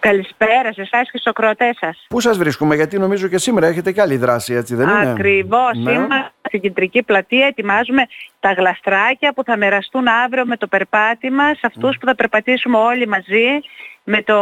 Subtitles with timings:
[0.00, 2.06] Καλησπέρα σε εσάς και στους ακροατές σας.
[2.08, 5.76] Πού σας βρίσκουμε, γιατί νομίζω και σήμερα έχετε και άλλη δράση, έτσι δεν είναι; Ακριβώς.
[5.76, 5.92] Ναι.
[5.92, 8.06] Είμαστε στην κεντρική πλατεία, ετοιμάζουμε
[8.40, 13.08] τα γλαστράκια που θα μοιραστούν αύριο με το περπάτημα σε αυτούς που θα περπατήσουμε όλοι
[13.08, 13.60] μαζί
[14.04, 14.38] με, το,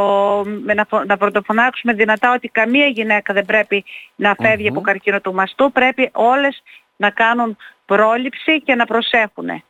[0.65, 3.85] με να, να πρωτοφωνάξουμε δυνατά ότι καμία γυναίκα δεν πρέπει
[4.17, 6.63] να φεύγει από καρκίνο του μαστού, πρέπει όλες
[6.97, 7.57] να κάνουν
[7.87, 9.63] πρόληψη και να προσέχουν.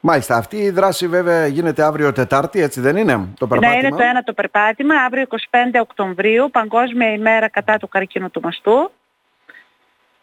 [0.00, 0.36] Μάλιστα.
[0.36, 3.80] Αυτή η δράση βέβαια γίνεται αύριο Τετάρτη, έτσι δεν είναι το περπάτημα.
[3.80, 4.94] Ναι, είναι το ένα το περπάτημα.
[4.94, 5.36] Αύριο 25
[5.80, 8.90] Οκτωβρίου, Παγκόσμια ημέρα κατά του καρκίνου του μαστού.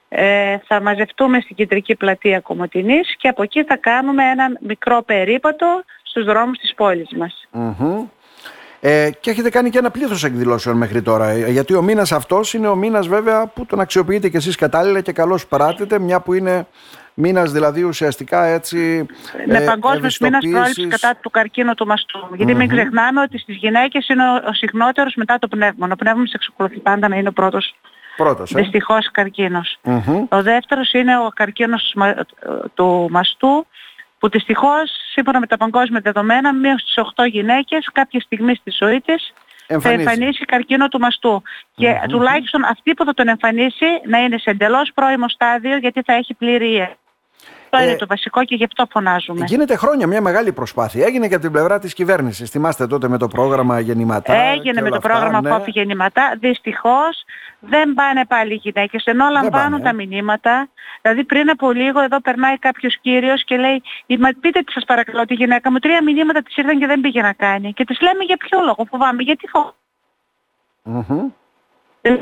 [0.09, 5.83] Ε, θα μαζευτούμε στην κεντρική πλατεία Κομωτινής και από εκεί θα κάνουμε ένα μικρό περίπατο
[6.03, 7.47] στους δρόμους της πόλης μας.
[8.79, 11.29] Ε, και έχετε κάνει και ένα πλήθος εκδηλώσεων μέχρι τώρα.
[11.29, 15.01] Ε, γιατί ο μήνας αυτός είναι ο μήνας βέβαια που τον αξιοποιείτε και εσείς κατάλληλα
[15.01, 16.67] και καλώς πράτετε, μια που είναι
[17.15, 19.05] μήνας δηλαδή ουσιαστικά έτσι
[19.47, 22.27] Με ε, παγκόσμιος μήνας πρόληψης κατά του καρκίνου του μαστού.
[22.35, 25.87] Γιατί μην ξεχνάμε ότι στις γυναίκες είναι ο, ο συχνότερος μετά το πνεύμα.
[25.91, 27.75] Ο πνεύμονας εξακολουθεί πάντα να είναι ο πρώτος
[28.15, 28.61] Πρώτος, ε.
[28.61, 29.11] Δυστυχώς
[30.29, 31.95] Ο δεύτερος είναι ο καρκίνος
[32.73, 33.67] του μαστού
[34.19, 39.01] που δυστυχώς σύμφωνα με τα παγκόσμια δεδομένα μία στις 8 γυναίκες κάποια στιγμή στη ζωή
[39.01, 39.33] της
[39.79, 41.41] θα εμφανίσει καρκίνο του μαστού.
[41.75, 46.13] Και τουλάχιστον αυτή που θα τον εμφανίσει να είναι σε εντελώς πρώιμο στάδιο γιατί θα
[46.13, 46.97] έχει πλήρη
[47.75, 49.45] αυτό είναι το βασικό και γι' αυτό φωνάζουμε.
[49.45, 51.05] Γίνεται χρόνια μια μεγάλη προσπάθεια.
[51.05, 52.49] Έγινε και από την πλευρά της κυβέρνησης.
[52.49, 54.33] Θυμάστε τότε με το πρόγραμμα Γεννηματά.
[54.33, 55.49] Έγινε με το αυτά, πρόγραμμα ναι.
[55.49, 56.37] Φόφη Γεννηματά.
[56.39, 57.23] Δυστυχώς
[57.59, 60.69] δεν πάνε πάλι οι γυναίκες ενώ λαμβάνουν τα μηνύματα.
[61.01, 63.81] Δηλαδή πριν από λίγο εδώ περνάει κάποιος κύριος και λέει:
[64.19, 67.21] Μα πείτε τη σας παρακαλώ τη γυναίκα μου, τρία μηνύματα της ήρθαν και δεν πήγε
[67.21, 67.73] να κάνει.
[67.73, 69.73] Και της λέμε για ποιο λόγο φοβάμαι, γιατί φοβάμαι.
[70.85, 72.19] Mm-hmm.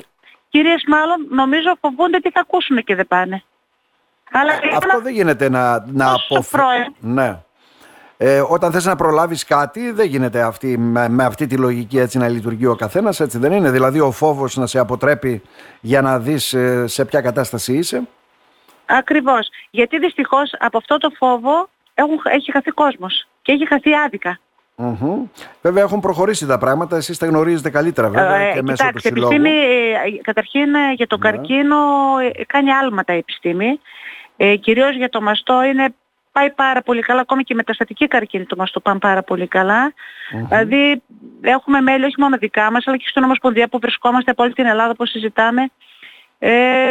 [0.50, 3.44] Κυρίες μάλλον νομίζω φοβούνται τι θα ακούσουν και δεν πάνε.
[4.34, 6.95] Αλλά Αυτό δεν γίνεται να, να αποφύγει.
[7.00, 7.39] Ναι.
[8.17, 12.28] Ε, όταν θες να προλάβεις κάτι δεν γίνεται αυτή, με, αυτή τη λογική έτσι να
[12.28, 15.42] λειτουργεί ο καθένας έτσι δεν είναι δηλαδή ο φόβος να σε αποτρέπει
[15.81, 18.02] για να δεις ε, σε ποια κατάσταση είσαι
[18.86, 24.39] Ακριβώς γιατί δυστυχώς από αυτό το φόβο έχουν, έχει χαθεί κόσμος και έχει χαθεί άδικα
[25.61, 29.33] Βέβαια έχουν προχωρήσει τα πράγματα, εσείς τα γνωρίζετε καλύτερα βέβαια ε, και μέσω του συλλόγου.
[29.33, 31.30] Επιστήμη, ε, καταρχήν ε, για τον ναι.
[31.30, 31.77] καρκίνο
[32.48, 33.80] κάνει άλματα η επιστήμη.
[34.45, 35.93] Ε, κυρίως για το μαστό είναι
[36.31, 39.49] πάει πάρα πολύ καλά, ακόμη και με τα στατική καρκίνη το μαστό πάνε πάρα πολύ
[40.49, 41.02] Δηλαδή
[41.42, 44.65] έχουμε μέλη όχι μόνο δικά μας αλλά και στην Ομοσπονδία που βρισκόμαστε από όλη την
[44.65, 45.70] Ελλάδα που συζητάμε
[46.39, 46.89] ε,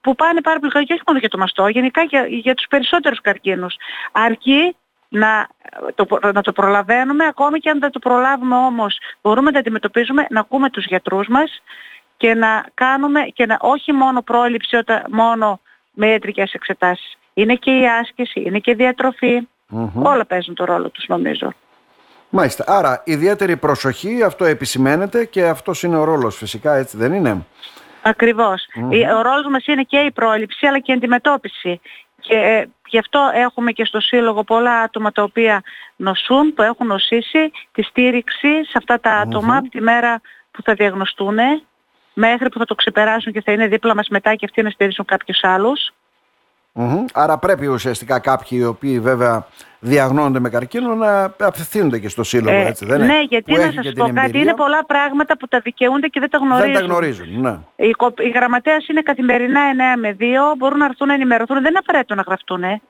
[0.00, 2.66] που πάνε πάρα πολύ καλά και όχι μόνο για το μαστό, γενικά για, για τους
[2.68, 3.76] περισσότερους καρκίνους.
[4.12, 4.76] Αρκεί
[5.08, 5.48] να
[5.94, 10.26] το, να το προλαβαίνουμε, ακόμη και αν δεν το προλάβουμε όμως μπορούμε να το αντιμετωπίζουμε,
[10.30, 11.62] να ακούμε τους γιατρούς μας
[12.16, 15.60] και να κάνουμε και να όχι μόνο πρόληψη όταν μόνο
[15.98, 17.18] με ιατρικές εξετάσεις.
[17.34, 19.48] Είναι και η άσκηση, είναι και η διατροφη
[20.02, 21.52] Όλα παίζουν το ρόλο τους νομίζω.
[22.30, 22.64] Μάλιστα.
[22.66, 27.46] Άρα ιδιαίτερη προσοχή, αυτό επισημαίνεται και αυτός είναι ο ρόλος φυσικά, έτσι δεν είναι;
[28.02, 28.66] Ακριβώς.
[29.16, 31.80] Ο ρόλος μας είναι και η πρόληψη αλλά και η αντιμετώπιση.
[32.20, 35.62] Και ε, γι' αυτό έχουμε και στο Σύλλογο πολλά άτομα τα οποία
[35.96, 40.20] νοσούν, που έχουν νοσήσει, τη στήριξη σε αυτά τα άτομα από τη μέρα
[40.50, 41.38] που θα διαγνωστούν
[42.14, 45.04] μέχρι που θα το ξεπεράσουν και θα είναι δίπλα μας μετά και αυτοί να στηρίζουν
[45.04, 45.92] κάποιους άλλους.
[47.12, 49.46] Άρα πρέπει ουσιαστικά κάποιοι οι οποίοι βέβαια
[49.78, 53.06] διαγνώνονται με καρκίνο να απευθύνονται και στο σύλλογο, ε, έτσι δεν είναι.
[53.06, 56.38] Ναι, γιατί να σας πω κάτι, είναι πολλά πράγματα που τα δικαιούνται και δεν τα
[56.38, 56.72] γνωρίζουν.
[56.72, 57.58] Δεν τα γνωρίζουν, ναι.
[57.76, 59.60] Η, η γραμματέας είναι καθημερινά
[59.96, 60.22] 9 με 2,
[60.58, 62.62] μπορούν να έρθουν να ενημερωθούν, δεν είναι απαραίτητο να γραφτούν.
[62.62, 62.80] Ε.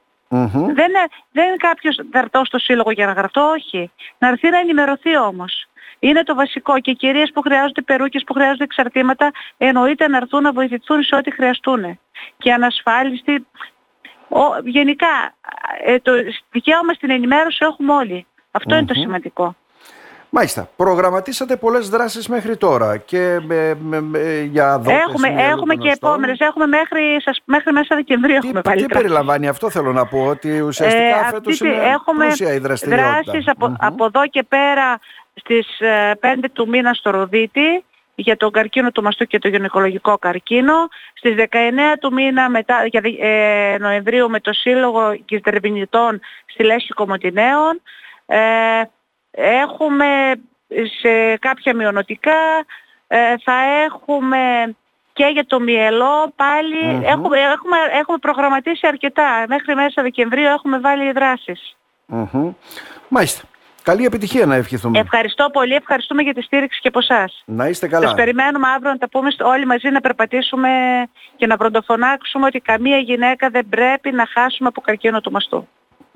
[0.67, 3.91] Δεν, είναι, δεν είναι κάποιος θα έρθω στο σύλλογο για να γραφτώ, όχι.
[4.19, 5.67] Να έρθει να ενημερωθεί όμως.
[5.99, 10.43] Είναι το βασικό και οι κυρίες που χρειάζονται περούκες, που χρειάζονται εξαρτήματα, εννοείται να έρθουν
[10.43, 11.99] να βοηθηθούν σε ό,τι χρειαστούν.
[12.37, 13.47] Και ανασφάλιστοι,
[14.29, 15.35] ο, γενικά,
[15.85, 16.13] ε, το
[16.51, 18.27] δικαίωμα στην ενημέρωση έχουμε όλοι.
[18.69, 19.57] είναι το σημαντικό.
[20.31, 20.69] Μάλιστα.
[20.77, 25.01] Προγραμματίσατε πολλές δράσεις μέχρι τώρα και με, με, για δόκες.
[25.01, 26.39] Έχουμε, έχουμε και επόμενες.
[26.41, 28.39] Έχουμε μέχρι, σας, μέχρι μέσα Δεκεμβρίου.
[28.39, 32.55] Τι, έχουμε τι περιλαμβάνει αυτό θέλω να πω ότι ουσιαστικά ε, φέτος είναι έχουμε πλούσια
[32.55, 33.23] η δραστηριότητα.
[33.25, 34.99] Δράσεις από, από εδώ και πέρα
[35.35, 35.85] στις 5
[36.21, 37.85] ε, του μήνα στο Ροδίτη
[38.15, 40.75] για τον καρκίνο του μαστού και το γυναικολογικό καρκίνο.
[41.15, 41.45] Στις 19
[42.01, 47.81] του μήνα μετά, για, ε, Νοεμβρίου με το Σύλλογο Κυστερβινιτών στη Λέσχη Κομωτινέων.
[48.27, 48.39] Ε,
[49.39, 50.33] έχουμε
[51.01, 52.65] σε κάποια μειονοτικά,
[53.07, 53.55] ε, θα
[53.85, 54.39] έχουμε
[55.13, 56.33] και για το μυελό
[57.03, 59.45] έχουμε, έχουμε, έχουμε προγραμματίσει αρκετά.
[59.49, 61.77] Μέχρι μέσα Δεκεμβρίου έχουμε βάλει δράσεις.
[63.09, 63.43] Μάλιστα.
[63.83, 64.99] Καλή επιτυχία να ευχηθούμε.
[64.99, 67.43] Ευχαριστώ πολύ, ευχαριστούμε για τη στήριξη και από εσάς.
[67.47, 68.07] Να είστε καλά.
[68.07, 70.71] Σας περιμένουμε αύριο να τα πούμε όλοι μαζί να περπατήσουμε
[71.37, 75.69] και να πρωτοφωνάξουμε ότι καμία γυναίκα δεν πρέπει να χάσουμε από καρκίνο του μαστού.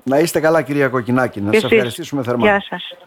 [0.03, 2.45] Να είστε καλά κυρία Κοκκινάκη, να σας ευχαριστήσουμε θερμά.
[2.45, 2.97] Γεια σας.